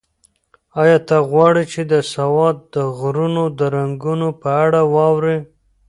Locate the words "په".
4.41-4.49